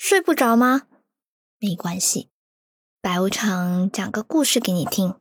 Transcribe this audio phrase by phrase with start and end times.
[0.00, 0.82] 睡不着吗？
[1.58, 2.30] 没关系，
[3.02, 5.16] 白无常讲个故事给你听。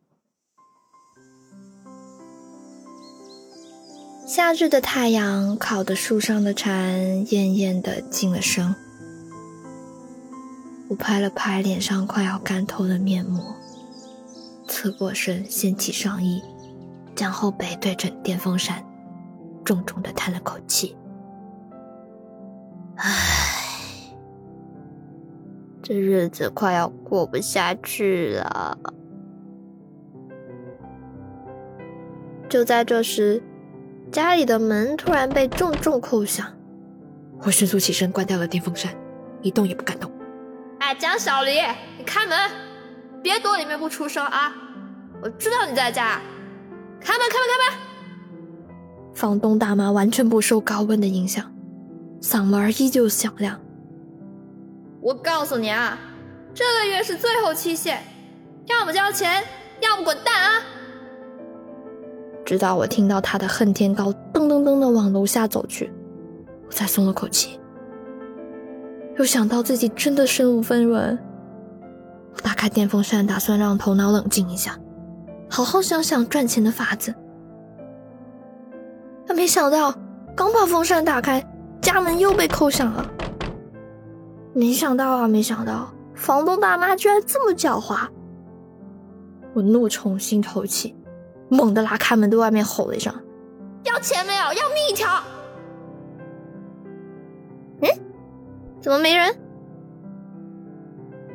[4.28, 8.76] 夏日的太阳烤得树上的蝉艳艳的静了声。
[10.90, 13.56] 我拍了拍脸上快要干透的面膜，
[14.68, 16.40] 侧过身掀起上衣，
[17.16, 18.86] 将后背对准电风扇，
[19.66, 20.96] 重重的叹了口气。
[22.98, 23.47] 唉，
[25.88, 28.78] 这日子快要过不下去了。
[32.50, 33.42] 就在这时，
[34.12, 36.46] 家里的门突然被重重扣响。
[37.40, 38.94] 我迅速起身，关掉了电风扇，
[39.42, 40.12] 一动也不敢动。
[40.80, 41.54] 哎，江小黎，
[41.98, 42.38] 你开门，
[43.24, 44.54] 别躲里面不出声啊！
[45.22, 46.20] 我知道你在家，
[47.00, 49.14] 开门，开门，开门！
[49.14, 51.50] 房东大妈完全不受高温的影响。
[52.22, 53.58] 嗓门依旧响亮。
[55.08, 55.98] 我告诉你啊，
[56.54, 58.00] 这个月是最后期限，
[58.66, 59.42] 要么交钱，
[59.80, 60.62] 要么滚蛋啊！
[62.46, 65.90] 直到我听到他的恨天高噔噔噔的往楼下走去，
[66.66, 67.58] 我才松了口气。
[69.18, 71.18] 又想到自己真的身无分文，
[72.36, 74.78] 我打开电风扇，打算让头脑冷静一下，
[75.50, 77.16] 好好想想赚钱的法子。
[79.26, 79.98] 但没想到，
[80.36, 81.42] 刚把风扇打开。
[81.80, 83.10] 家门又被扣响了，
[84.58, 88.08] 没想到啊，没想到房东大妈居然这么狡猾！
[89.54, 90.96] 我怒从心头起，
[91.48, 93.14] 猛地拉开门对外面吼了一声
[93.86, 94.42] ：“要钱没有？
[94.42, 95.08] 要命一条！”
[97.82, 97.90] 嗯，
[98.82, 99.32] 怎么没人？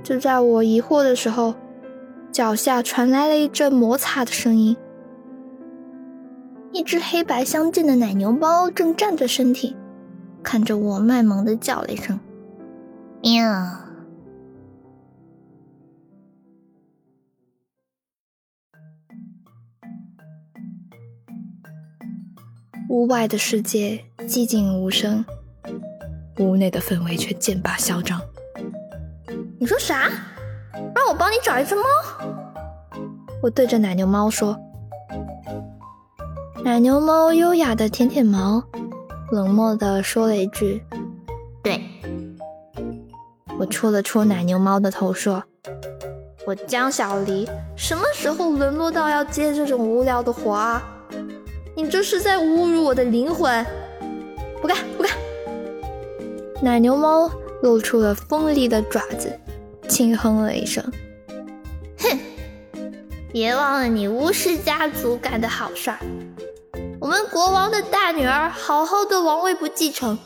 [0.03, 1.55] 就在我疑惑的时候，
[2.33, 4.77] 脚下传来了一阵摩擦的声音，
[6.73, 9.77] 一只黑白相间的奶牛猫正站着身体。
[10.43, 12.19] 看着我，卖萌的叫了一声
[13.23, 13.31] “喵”。
[22.91, 25.25] 屋外的世界寂静无声，
[26.39, 28.21] 屋内的氛围却剑拔嚣张。
[29.59, 30.11] 你说啥？
[30.95, 31.83] 让我帮你找一只猫？
[33.41, 34.59] 我对着奶牛猫说。
[36.65, 38.63] 奶牛猫优雅的舔舔毛。
[39.31, 40.85] 冷漠的说了一句
[41.65, 41.81] ：“对。”
[43.63, 45.41] 我戳了戳奶牛猫的头，说
[46.45, 50.83] ：“我江小黎什么时候沦落到要接这种无聊的活啊？
[51.77, 53.65] 你这是在侮辱我的灵魂！
[54.61, 55.13] 不干不干！”
[56.61, 57.31] 奶牛猫
[57.63, 59.33] 露出了锋利的爪子，
[59.87, 60.83] 轻哼了一声
[62.03, 62.19] ：“哼，
[63.31, 65.99] 别忘了你巫师家族干的好事儿。”
[66.99, 70.19] 我们国王的大女儿好好的王位不继承，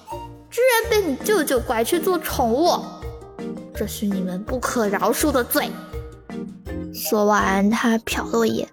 [0.50, 2.70] 居然被你舅舅拐去做宠物，
[3.76, 5.70] 这是你们不可饶恕的罪。
[6.94, 8.66] 说完，他瞟了我一眼，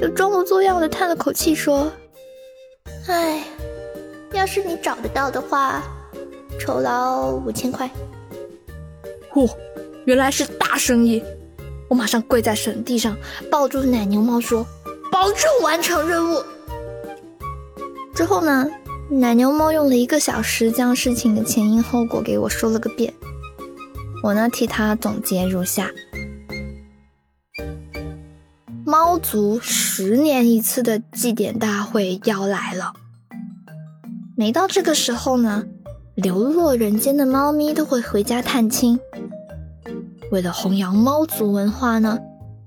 [0.00, 1.90] 又装模作样的叹了口气，说
[3.08, 3.42] ：“哎，
[4.32, 5.82] 要是你找得到的话，
[6.60, 7.90] 酬劳五千块。”
[9.34, 9.48] 哦，
[10.04, 11.20] 原来是大生意！
[11.88, 13.16] 我马上跪在神地上，
[13.50, 14.64] 抱住奶牛猫说
[15.10, 16.40] ：“保证完成任务。”
[18.14, 18.70] 之后呢？
[19.10, 23.12] 奶牛猫用了一个小时将事情的前因后果给我说了个遍。
[24.24, 25.90] 我呢替他总结如下：
[28.82, 32.94] 猫族十年一次的祭典大会要来了。
[34.34, 35.64] 每到这个时候呢，
[36.14, 38.98] 流落人间的猫咪都会回家探亲。
[40.30, 42.18] 为了弘扬猫族文化呢，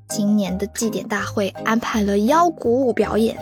[0.07, 3.35] 今年的祭典大会安排了腰鼓舞表演。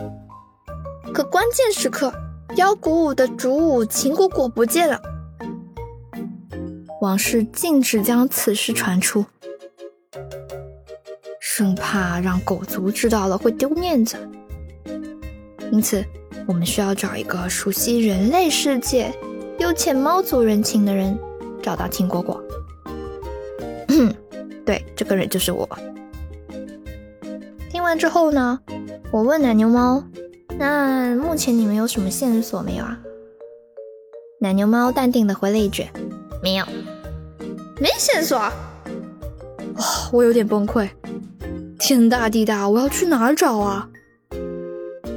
[1.13, 2.13] 可关键时刻，
[2.55, 5.01] 腰鼓舞的主舞秦果果不见了。
[7.01, 9.25] 王氏禁止将此事传出，
[11.39, 14.17] 生怕让狗族知道了会丢面子。
[15.71, 16.03] 因此，
[16.47, 19.13] 我们需要找一个熟悉人类世界
[19.59, 21.17] 又欠猫族人情的人，
[21.61, 22.41] 找到秦果果。
[24.65, 25.67] 对，这个人就是我。
[27.69, 28.59] 听完之后呢，
[29.11, 30.03] 我问奶牛猫。
[30.57, 32.97] 那目前你们有什么线索没有啊？
[34.39, 35.85] 奶牛猫淡定的回了一句
[36.45, 36.65] ：“没有，
[37.79, 38.53] 没线索。”哇，
[40.13, 40.87] 我有点崩溃！
[41.79, 43.89] 天大地大，我要去哪儿找啊？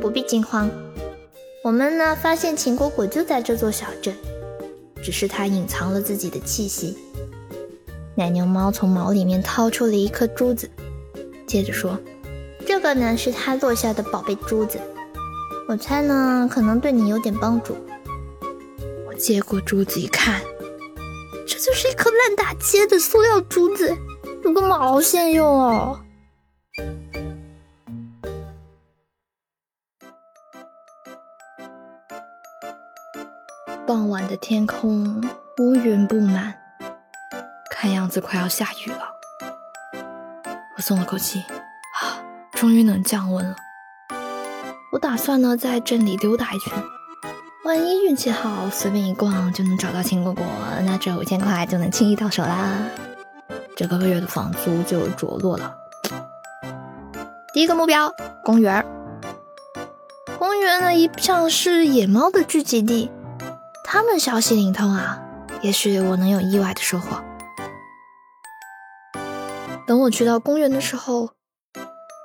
[0.01, 0.71] 不必惊慌，
[1.63, 4.15] 我们呢发现秦果果就在这座小镇，
[5.03, 6.97] 只是它隐藏了自己的气息。
[8.15, 10.71] 奶牛猫从毛里面掏出了一颗珠子，
[11.47, 12.01] 接着说
[12.67, 14.79] ：“这个呢是它落下的宝贝珠子。”
[15.69, 17.77] 我猜呢，可能对你有点帮助。
[19.07, 20.41] 我接过珠子一看，
[21.49, 23.97] 这就是一颗烂大街的塑料珠子，
[24.45, 25.99] 有个毛线用哦！
[33.87, 36.55] 傍晚的天空乌云布满，
[37.71, 39.09] 看样子快要下雨了。
[40.77, 42.23] 我松了口气，啊，
[42.53, 43.57] 终于能降温了。
[44.93, 46.73] 我打算呢在镇里溜达一圈，
[47.69, 50.43] 万一运气好，随便一逛就能找到青果果，
[50.87, 52.75] 那这五千块就能轻易到手啦。
[53.77, 55.77] 这个月的房租就着落了。
[57.53, 58.11] 第一个目标，
[58.43, 58.83] 公园。
[60.39, 63.11] 公园呢一向是野猫的聚集地，
[63.85, 65.21] 它们消息灵通啊，
[65.61, 67.23] 也许我能有意外的收获。
[69.87, 71.33] 等我去到公园的时候，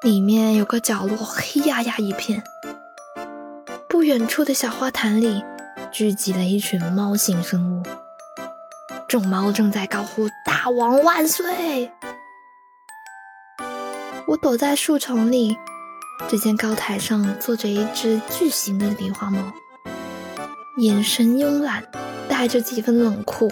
[0.03, 2.41] 里面有个角落黑压压一片。
[3.93, 5.45] 不远处的小花坛里，
[5.91, 7.83] 聚集了一群猫形生物。
[9.07, 11.91] 众猫正在高呼“大王万岁”。
[14.25, 15.55] 我躲在树丛里，
[16.27, 19.53] 只见高台上坐着一只巨型的狸花猫，
[20.77, 21.83] 眼神慵懒，
[22.27, 23.51] 带着几分冷酷，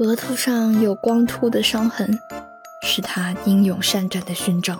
[0.00, 2.06] 额头上有光秃的伤痕，
[2.82, 4.78] 是它英勇善战的勋章。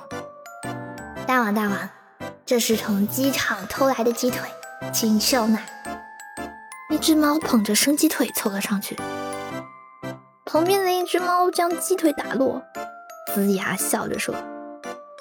[1.27, 1.89] 大王，大王。
[2.49, 4.49] 这是从机场偷来的鸡腿，
[4.91, 5.61] 请收纳。
[6.89, 8.97] 一只猫捧着生鸡腿凑了上去，
[10.47, 12.62] 旁边的一只猫将鸡腿打落，
[13.37, 14.35] 呲牙笑着说：“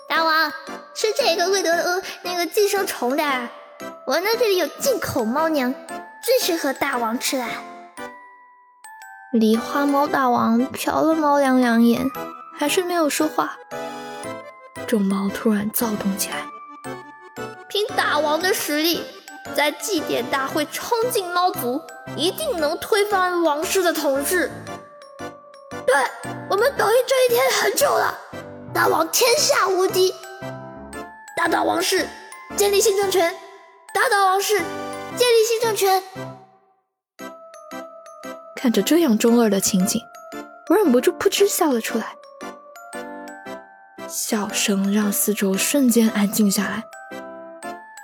[0.08, 0.50] 大王，
[0.96, 3.24] 吃这个会得呃那个寄生虫的。
[4.06, 5.76] 我那这里有进口猫粮，
[6.24, 7.50] 最适合大王吃啦。”
[9.36, 12.10] 狸花猫大王瞟了猫粮两眼，
[12.58, 13.58] 还是没有说话。
[14.88, 16.38] 众猫突然躁动起来。
[17.70, 19.04] 凭大王的实力，
[19.54, 21.82] 在祭典大会冲进猫族，
[22.16, 24.50] 一定能推翻王室的统治。
[25.86, 25.96] 对
[26.50, 28.18] 我们等于这一天很久了，
[28.74, 30.14] 大王天下无敌，
[31.36, 32.08] 打倒王室，
[32.56, 33.36] 建立新政权，
[33.94, 34.58] 打倒王室，
[35.18, 36.02] 建立新政权。
[38.56, 40.02] 看着这样中二的情景，
[40.70, 42.16] 我忍不住噗嗤笑了出来，
[44.08, 46.86] 笑声让四周瞬间安静下来。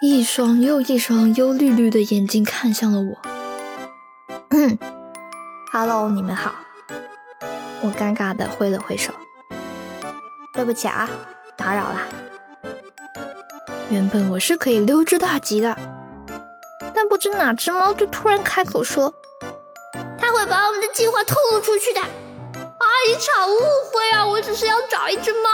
[0.05, 3.17] 一双又一双幽绿绿的眼睛看向了我。
[4.49, 4.77] 嗯
[5.71, 6.53] ，Hello，你们好。
[7.79, 9.13] 我尴尬的挥了挥手，
[10.51, 11.09] 对不起啊，
[11.55, 12.01] 打扰了。
[13.89, 15.73] 原本我是可以溜之大吉的，
[16.93, 19.13] 但不知哪只猫就突然开口说，
[20.19, 22.01] 他会把我们的计划透露出去的。
[22.01, 25.49] 啊，一场误会啊，我只是要找一只猫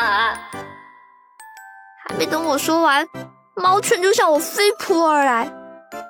[0.00, 0.50] 啊。
[2.08, 3.06] 还没等我说完。
[3.56, 5.48] 猫犬就向我飞扑而来，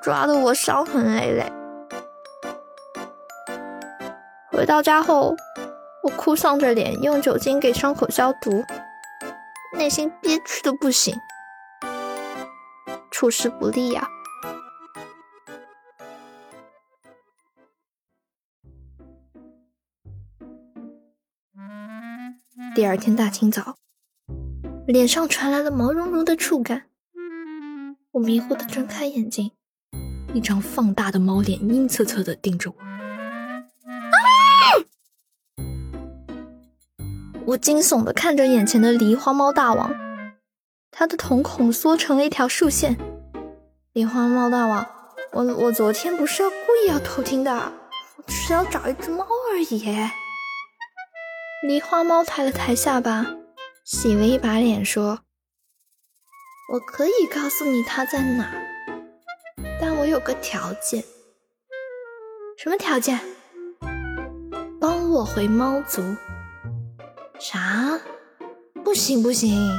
[0.02, 1.52] 抓得我伤痕累累。
[4.50, 5.34] 回到家后，
[6.02, 8.64] 我哭丧着脸，用酒精给伤口消毒，
[9.74, 11.14] 内心憋屈的不行。
[13.10, 14.08] 处事不利呀。
[22.74, 23.76] 第二天大清早，
[24.86, 26.86] 脸上传来了毛茸茸的触感。
[28.14, 29.50] 我迷糊的睁开眼睛，
[30.32, 32.76] 一张放大的猫脸阴恻恻的盯着我。
[37.44, 39.92] 我惊悚的看着眼前的狸花猫大王，
[40.92, 42.96] 他的瞳孔缩成了一条竖线。
[43.94, 44.86] 狸花猫大王，
[45.32, 47.52] 我我昨天不是要故意要偷听的，
[48.16, 49.84] 我只是要找一只猫而已。
[51.66, 53.26] 狸花猫抬了抬下巴，
[53.82, 55.23] 洗了一把脸说。
[56.66, 58.50] 我可以告诉你他在哪，
[59.78, 61.04] 但我有个条件。
[62.56, 63.20] 什么条件？
[64.80, 66.02] 帮我回猫族。
[67.38, 68.00] 啥？
[68.82, 69.70] 不行不行！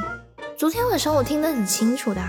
[0.55, 2.21] 昨天晚上我听得很清楚的，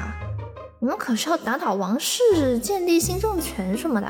[0.80, 4.08] 你们可是要打倒王室，建立新政权什么的。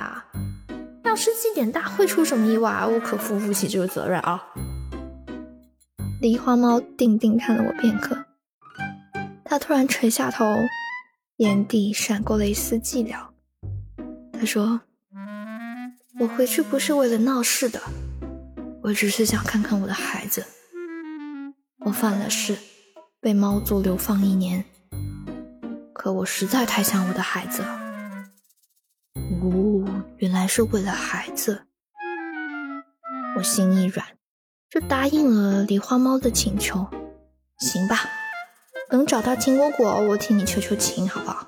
[1.03, 4.45] 要是祭典大会出什么意外，我可负不起这个责任啊！
[6.21, 8.17] 梨花猫定定看了我片刻。
[9.49, 10.45] 他突然垂下头，
[11.37, 13.29] 眼底闪过了一丝寂寥。
[14.33, 14.81] 他说
[16.19, 17.81] ：“我回去不是为了闹事的，
[18.83, 20.45] 我只是想看看我的孩子。
[21.79, 22.59] 我犯了事，
[23.21, 24.65] 被猫族流放一年，
[25.95, 27.79] 可我实在太想我的孩子了。
[29.15, 31.67] 哦，原来是为了孩子。
[33.37, 34.05] 我心一软，
[34.69, 36.85] 就答应了狸花猫的请求。
[37.59, 38.01] 行吧。”
[38.89, 41.47] 等找到金果果，我替你求求情，好不好？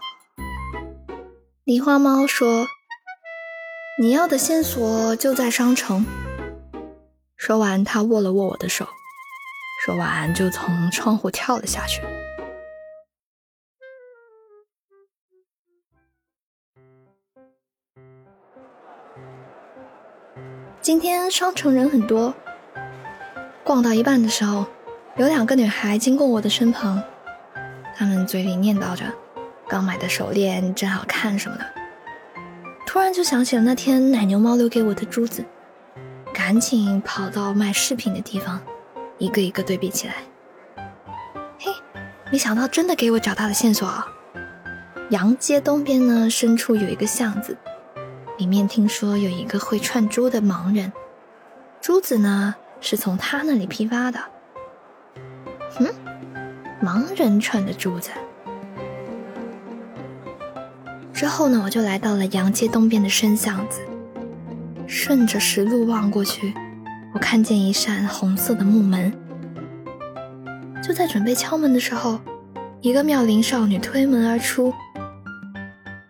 [1.62, 2.66] 梨花猫说
[4.00, 6.04] ：“你要的线索就在商城，
[7.36, 8.88] 说完，他握了握我的手，
[9.84, 12.02] 说完就从窗户跳了下去。
[20.80, 22.34] 今天商城人很多，
[23.62, 24.66] 逛到一半的时候，
[25.16, 27.02] 有两个女孩经过我的身旁，
[27.98, 29.12] 他们嘴里念叨着
[29.68, 31.66] 刚买的手链真好看什么的。
[32.86, 35.44] 突然就想起了那天奶牛猫留给我的珠子，
[36.32, 38.60] 赶紧跑到卖饰品的地方，
[39.18, 40.14] 一个一个对比起来。
[41.58, 41.72] 嘿，
[42.30, 44.06] 没想到真的给我找到了线索啊！
[45.10, 47.56] 杨街东边呢，深处有一个巷子。
[48.36, 50.92] 里面听说有一个会串珠的盲人，
[51.80, 54.20] 珠子呢是从他那里批发的。
[55.80, 55.92] 嗯，
[56.82, 58.10] 盲人串的珠子。
[61.12, 63.80] 之后呢，我就来到了杨街东边的深巷子，
[64.86, 66.54] 顺着石路望过去，
[67.12, 69.12] 我看见一扇红色的木门。
[70.80, 72.20] 就在准备敲门的时候，
[72.80, 74.72] 一个妙龄少女推门而出。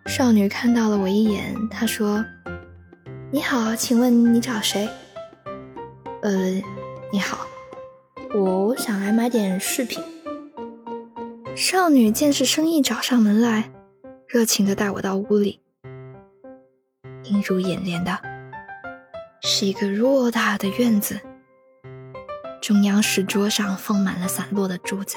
[0.06, 2.22] 少女看到了我一眼，她说
[3.32, 4.86] ：“你好，请问你找谁
[6.20, 6.62] ？”“呃，
[7.10, 7.46] 你好，
[8.34, 10.04] 我想来买点饰品。”
[11.60, 13.72] 少女见是生意，找上门来，
[14.28, 15.60] 热情的带我到屋里。
[17.24, 18.16] 映入眼帘的
[19.42, 21.20] 是一个偌大的院子，
[22.62, 25.16] 中央石桌上放满了散落的珠子。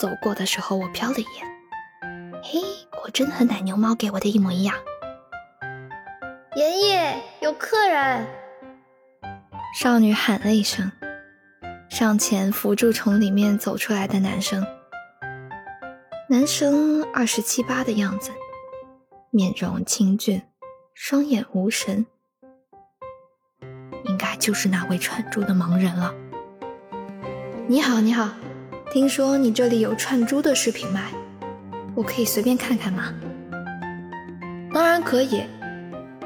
[0.00, 1.46] 走过的时候，我瞟了一眼。
[2.42, 2.58] 嘿，
[2.98, 4.74] 果真和奶牛猫给我的一模一样。
[6.56, 8.26] 爷爷，有客人！
[9.78, 10.90] 少女喊了一声，
[11.98, 14.66] 上前扶住从里面走出来的男生。
[16.28, 18.32] 男生二十七八的样子，
[19.30, 20.42] 面容清俊，
[20.92, 22.04] 双眼无神，
[24.04, 26.14] 应该就是那位串珠的盲人了。
[27.66, 28.28] 你好，你好，
[28.92, 31.10] 听说你这里有串珠的饰品卖？
[31.94, 33.14] 我可以随便看看吗？
[34.70, 35.44] 当然可以，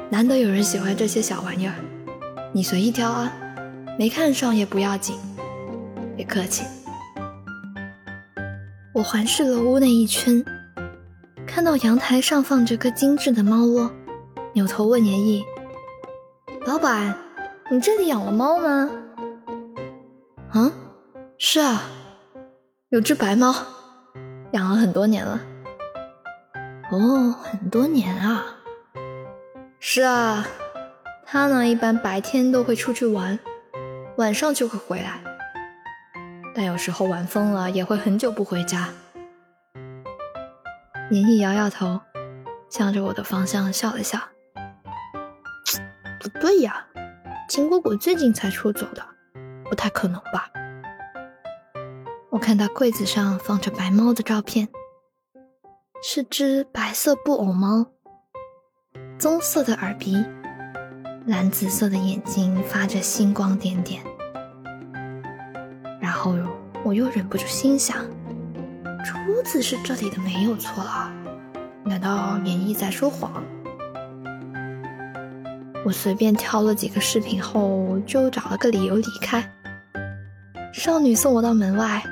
[0.09, 1.75] 难得有人喜欢这些小玩意儿，
[2.51, 3.31] 你随意挑啊，
[3.97, 5.17] 没看上也不要紧，
[6.21, 6.63] 别客气。
[8.93, 10.45] 我环视了屋内一圈，
[11.47, 13.91] 看到阳台上放着个精致的猫窝，
[14.53, 15.43] 扭头问严毅
[16.67, 17.17] ：“老板，
[17.71, 18.87] 你这里养了猫吗
[20.53, 20.71] ？”“嗯，
[21.39, 21.81] 是啊，
[22.89, 23.55] 有只白猫，
[24.51, 25.41] 养了很多年了。”
[26.91, 28.45] 哦，很多年啊。
[29.79, 30.45] 是啊，
[31.25, 33.39] 他呢一般白天都会出去玩，
[34.17, 35.23] 晚上就会回来。
[36.53, 38.89] 但有时候玩疯了，也会很久不回家。
[41.09, 41.99] 宁毅摇摇头，
[42.69, 44.19] 向着我的方向笑了笑。
[46.19, 46.85] 不对呀，
[47.49, 49.05] 秦果果最近才出走的，
[49.69, 50.49] 不太可能吧？
[52.29, 54.67] 我看到柜子上放着白猫的照片。
[56.03, 57.85] 是只白色布偶猫，
[59.19, 60.15] 棕色的耳鼻，
[61.27, 64.03] 蓝紫色的眼睛发着星光点点。
[66.91, 68.05] 我又忍不住心想：
[69.05, 71.09] 珠子是这里的没有错啊，
[71.85, 73.41] 难道演绎在说谎？
[75.85, 79.41] 我随便挑了几个饰品后，就找了个理由离开。
[80.73, 82.03] 少女送我到门外，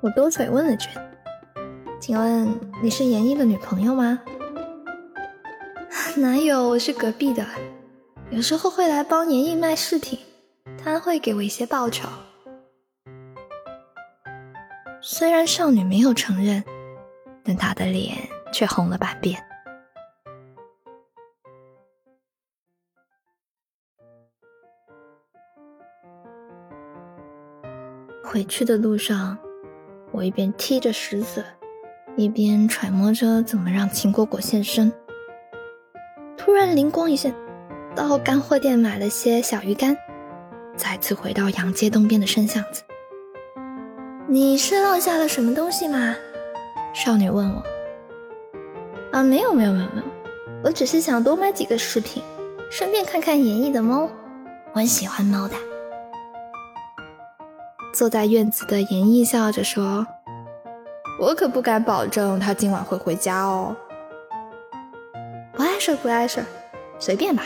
[0.00, 0.88] 我多嘴问了句。
[2.00, 2.48] 请问
[2.82, 4.18] 你是严毅的女朋友吗？
[6.16, 7.44] 哪有，我是隔壁的，
[8.30, 10.18] 有时候会来帮严毅卖饰品，
[10.82, 12.08] 他会给我一些报酬。
[15.04, 16.62] 虽然少女没有承认，
[17.42, 18.16] 但她的脸
[18.52, 19.36] 却红了半边。
[28.22, 29.36] 回去的路上，
[30.12, 31.44] 我一边踢着石子。
[32.14, 34.92] 一边揣摩着怎么让秦果果现身，
[36.36, 37.34] 突然灵光一现，
[37.96, 39.96] 到干货店买了些小鱼干，
[40.76, 42.82] 再次回到杨街东边的深巷子。
[44.32, 46.16] 你是落下了什么东西吗？
[46.94, 47.62] 少女问我。
[49.12, 50.02] 啊，没有没有没有没有，
[50.64, 52.22] 我只是想多买几个饰品，
[52.70, 54.08] 顺便看看演绎的猫，
[54.72, 55.54] 我很喜欢猫的。
[57.92, 60.06] 坐在院子的严毅笑着说。
[61.20, 63.76] 我可不敢保证他今晚会回家哦。
[65.52, 66.42] 不碍事，不碍事，
[66.98, 67.42] 随便吧。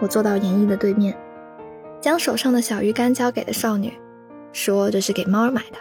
[0.00, 1.14] 我坐到严毅的对面，
[2.00, 3.92] 将手上的小鱼干交给了少女，
[4.56, 5.76] 说这是给猫儿买的。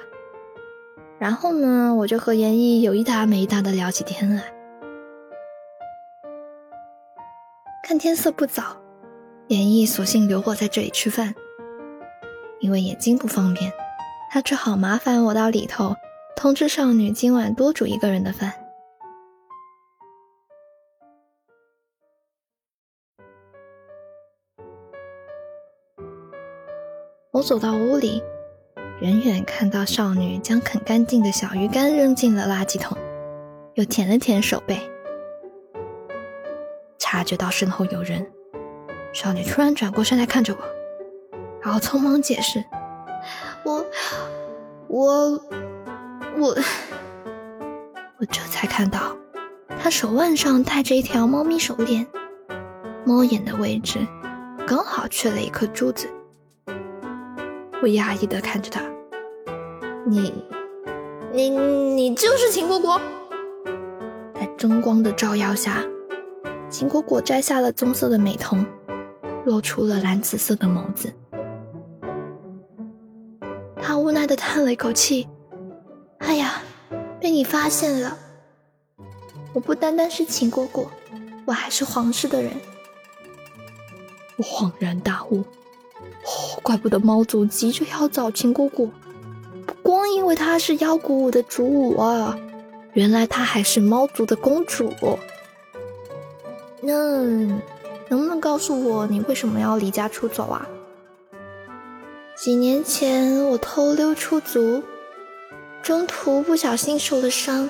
[1.17, 4.43] 然后呢，我就和严毅有一搭没一搭的聊起天来。
[7.87, 8.75] 看天色不早，
[9.47, 11.33] 演艺索性留我在这里吃饭，
[12.59, 13.71] 因为眼睛不方便，
[14.29, 15.95] 他只好麻烦我到里头
[16.35, 18.51] 通知少女今晚多煮一个人的饭。
[27.31, 28.21] 我走到屋里，
[29.01, 32.97] 远远看到少女将啃干净的小鱼干扔进了垃圾桶，
[33.73, 34.79] 又舔了舔手背。
[36.97, 38.25] 察觉到身后有人，
[39.13, 40.59] 少女突然转过身来看着我，
[41.61, 42.63] 然后匆忙解释
[43.65, 43.85] ：“我，
[44.87, 45.31] 我，
[46.37, 46.57] 我……”
[48.17, 49.15] 我这才看到，
[49.77, 52.07] 她手腕上戴着一条猫咪手链，
[53.03, 53.99] 猫眼的位置
[54.65, 56.09] 刚好缺了一颗珠子。
[57.81, 58.81] 我压抑的看着他，
[60.05, 60.33] 你，
[61.31, 62.99] 你，你就是秦果果。
[64.33, 65.83] 在灯光的照耀下，
[66.69, 68.65] 秦果果摘下了棕色的美瞳，
[69.45, 71.13] 露出了蓝紫色的眸子。
[73.79, 75.27] 他无奈的叹了一口气
[76.19, 76.63] ：“哎呀，
[77.19, 78.17] 被你发现了！
[79.53, 80.89] 我不单单是秦果果，
[81.45, 82.51] 我还是皇室的人。”
[84.37, 85.43] 我恍然大悟。
[86.25, 88.89] 哦，怪不得猫族急着要找秦姑姑，
[89.65, 92.37] 不光因为她是妖鼓舞的主舞啊，
[92.93, 94.91] 原来她还是猫族的公主。
[96.81, 96.93] 那
[98.09, 100.67] 能不能告诉我，你为什么要离家出走啊？
[102.35, 104.83] 几年前我偷溜出族，
[105.81, 107.69] 中途不小心受了伤，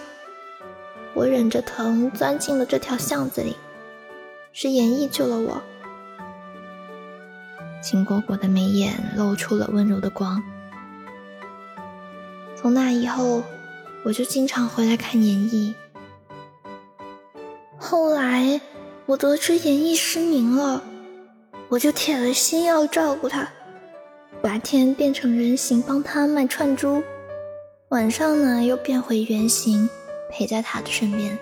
[1.13, 3.55] 我忍着疼钻进了这条巷子里，
[4.53, 5.61] 是演义救了我。
[7.85, 10.41] 秦果果的眉眼露出了温柔的光。
[12.55, 13.43] 从那以后，
[14.03, 15.75] 我就经常回来看演义。
[17.77, 18.59] 后来
[19.05, 20.81] 我得知演义失明了，
[21.69, 23.47] 我就铁了心要照顾他，
[24.41, 27.03] 白天变成人形帮他卖串珠，
[27.89, 29.87] 晚上呢又变回原形
[30.31, 31.37] 陪在他的身边。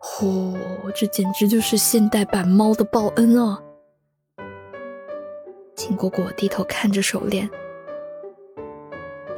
[0.00, 0.56] 嚯，
[0.94, 3.62] 这简直就是现代版猫的报恩啊！
[5.88, 7.48] 秦果果低头看着手链，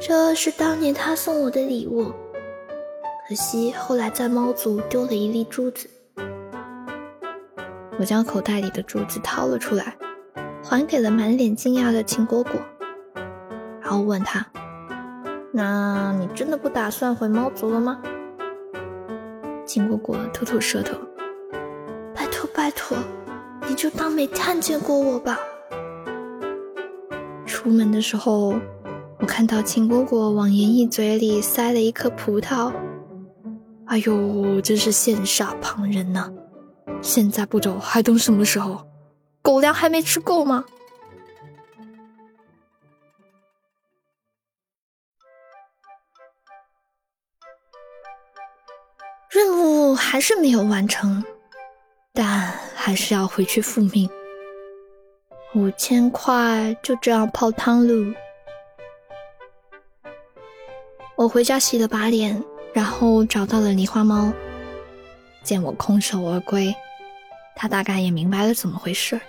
[0.01, 2.11] 这是当年他送我的礼物，
[3.25, 5.89] 可惜后来在猫族丢了一粒珠子。
[7.97, 9.95] 我将口袋里的珠子掏了出来，
[10.61, 12.59] 还给了满脸惊讶的秦果果，
[13.79, 14.45] 然后问他
[15.53, 18.01] ：“那你真的不打算回猫族了吗？”
[19.65, 20.97] 秦果果吐吐舌头
[22.13, 22.97] ：“拜托拜托，
[23.69, 25.39] 你就当没看见过我吧。”
[27.61, 28.55] 出门的时候，
[29.19, 32.73] 我看到秦果果往严毅嘴里塞了一颗葡萄。
[33.85, 36.33] 哎呦，真是羡煞旁人呐！
[37.03, 38.87] 现在不走还等什么时候？
[39.43, 40.65] 狗粮还没吃够吗？
[49.29, 51.23] 任务还是没有完成，
[52.11, 52.25] 但
[52.73, 54.09] 还是要回去复命。
[55.53, 58.15] 五千块就这样泡汤了。
[61.17, 62.41] 我回家洗了把脸，
[62.73, 64.31] 然后找到了梨花猫。
[65.43, 66.73] 见我空手而归，
[67.55, 69.19] 他大概也明白了怎么回事。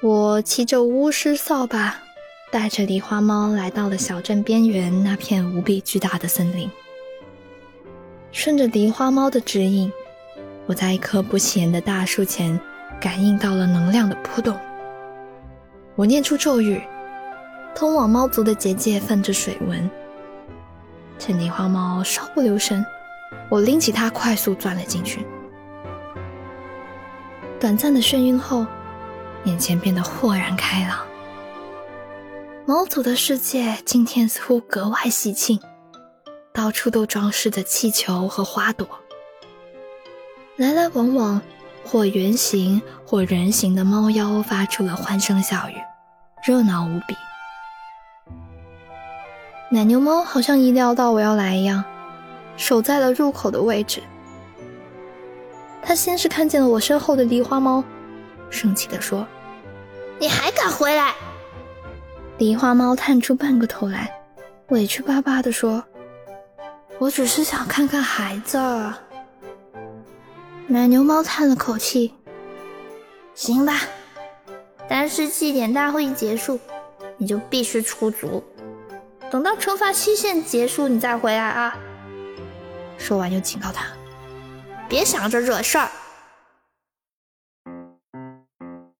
[0.00, 2.00] 我骑着巫师扫把，
[2.52, 6.70] 带着梨花猫来到了小镇边缘那片无比巨大的森林。
[8.30, 9.92] 顺着梨花猫的指引。
[10.68, 12.60] 我在一棵不起眼的大树前，
[13.00, 14.54] 感应到了能量的波动。
[15.96, 16.82] 我念出咒语，
[17.74, 19.90] 通往猫族的结界泛着水纹。
[21.18, 22.84] 趁梨花猫稍不留神，
[23.48, 25.24] 我拎起它，快速钻了进去。
[27.58, 28.66] 短暂的眩晕后，
[29.44, 30.98] 眼前变得豁然开朗。
[32.66, 35.58] 猫族的世界今天似乎格外喜庆，
[36.52, 38.86] 到处都装饰着气球和花朵。
[40.58, 41.40] 来来往往，
[41.84, 45.74] 或圆形或人形的猫妖发出了欢声笑语，
[46.44, 47.14] 热闹无比。
[49.70, 51.84] 奶牛猫好像意料到我要来一样，
[52.56, 54.02] 守在了入口的位置。
[55.80, 57.84] 它先是看见了我身后的梨花猫，
[58.50, 59.24] 生气地说
[60.18, 61.14] ：“你还敢回来？”
[62.38, 64.12] 梨花猫探出半个头来，
[64.70, 65.84] 委屈巴巴地说
[66.98, 68.58] ：“我只是想看看孩子。”
[70.70, 72.12] 奶牛猫叹了口气
[73.34, 73.80] ：“行吧，
[74.86, 76.60] 但是祭典大会一结束，
[77.16, 78.44] 你就必须出族。
[79.30, 81.74] 等到惩罚期限结束，你再回来啊！”
[82.98, 83.86] 说完又警告他
[84.90, 85.88] ：“别想着惹事儿。”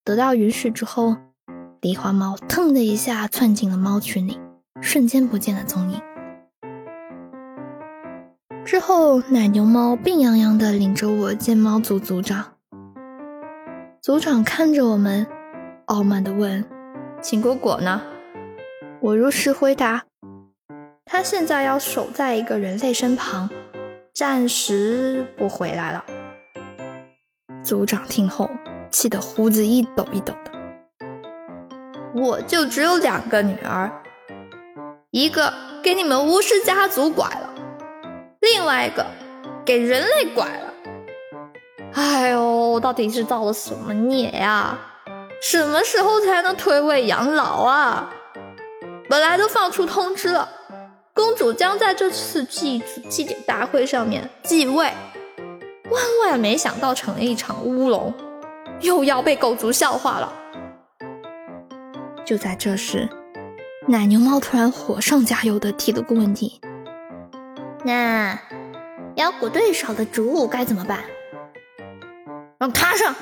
[0.03, 1.19] 得到允许之后，
[1.83, 4.41] 狸花猫腾的一下窜进了猫群里，
[4.81, 6.01] 瞬间不见了踪影。
[8.69, 12.53] 之后，奶牛猫病殃殃的领着我见猫族族长。
[14.03, 15.27] 族长看着我们，
[15.87, 16.63] 傲慢的问
[17.23, 18.03] ：“秦果果呢？”
[19.01, 20.05] 我如实回答
[21.07, 23.49] ：“他现在要守在一个人类身旁，
[24.13, 26.05] 暂时不回来了。”
[27.65, 28.51] 族长听后。
[28.91, 30.51] 气得胡子一抖一抖的。
[32.15, 34.03] 我就只有两个女儿，
[35.11, 35.53] 一个
[35.83, 37.48] 给你们巫师家族拐了，
[38.69, 39.03] 另外一个
[39.65, 40.75] 给人类拐了。
[41.95, 44.79] 哎呦，到底是造了什么孽呀？
[45.41, 48.11] 什么时候才能退位养老啊？
[49.09, 50.47] 本来都放出通知了，
[51.15, 54.93] 公主将在这次祭祖祭典大会上面继位，
[55.91, 58.13] 万万没想到成了一场乌龙。
[58.83, 60.31] 又要被狗族笑话了。
[62.23, 63.09] 就在这时，
[63.87, 66.61] 奶牛猫突然火上加油的提了个问题
[67.89, 68.39] ：“那
[69.15, 71.03] 妖股队少的主舞该怎么办？”
[72.61, 73.15] 让他上！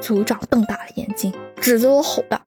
[0.00, 2.40] 族长瞪大了眼睛，指着我吼道：“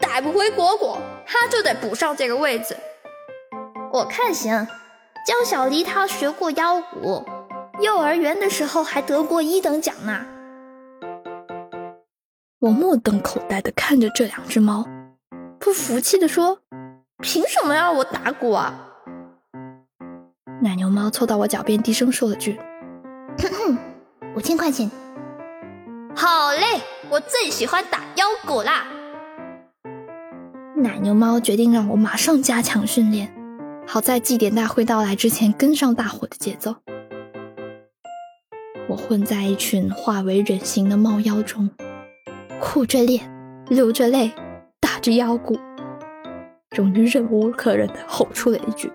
[0.00, 2.74] 逮不回果果，他就得补上这个位置。
[3.92, 4.66] 我看行。
[5.26, 7.22] 江小黎他学过妖鼓，
[7.80, 10.24] 幼儿园的时候还得过一等奖呢。”
[12.60, 14.86] 我目瞪口呆的看着这两只猫，
[15.58, 16.60] 不服气的说
[17.20, 18.92] ：“凭什么要我打鼓啊？”
[20.64, 22.58] 奶牛猫凑到我脚边，低声说了句：
[24.34, 24.90] “五千块钱。”
[26.16, 28.86] 好嘞，我最喜欢打腰鼓啦！
[30.74, 33.30] 奶牛猫决定让我马上加强训练，
[33.86, 36.74] 好在祭典大会到来之前跟上大伙的节奏。
[38.88, 41.68] 我混在一群化为人形的猫妖中。
[42.58, 43.20] 苦着脸，
[43.68, 44.32] 流着泪，
[44.80, 45.58] 打着腰鼓，
[46.70, 48.90] 终于忍无可忍的吼出了一句：“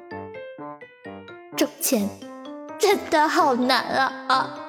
[1.59, 2.07] 挣钱
[2.79, 4.59] 真的好难啊！”啊！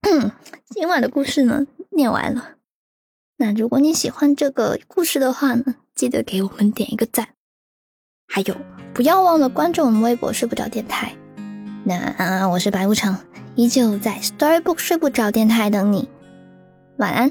[0.00, 0.32] 嗯
[0.70, 2.54] 今晚的故事呢，念完了。
[3.36, 7.34] 那如果你喜欢这个故事的话呢，记得给我们点一个赞，
[8.26, 8.56] 还有
[8.94, 11.14] 不要忘了关注我们微博“睡不着电台”。
[11.84, 13.18] 那我是白无常，
[13.54, 16.08] 依旧在 Storybook 睡不着电台等你，
[16.96, 17.30] 晚安。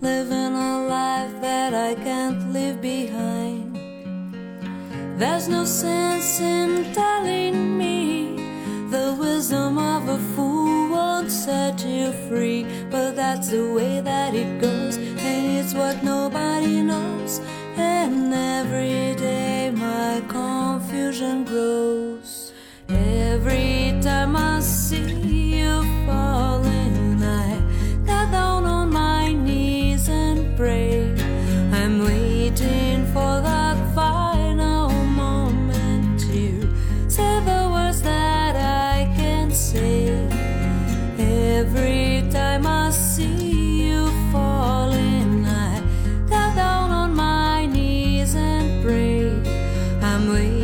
[0.00, 3.76] Living a life that I can't leave behind.
[5.18, 8.36] There's no sense in telling me
[8.90, 14.60] the wisdom of a fool won't set you free, but that's the way that it
[14.60, 17.40] goes, and it's what nobody knows.
[17.76, 21.93] And every day my confusion grows.
[50.24, 50.63] amanhã.